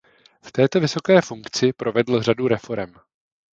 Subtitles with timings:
[0.43, 2.93] V této vysoké funkci provedl řadu reforem.